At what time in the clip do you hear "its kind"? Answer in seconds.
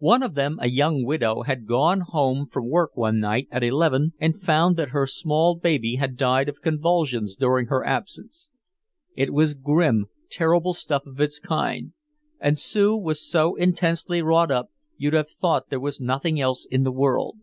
11.22-11.94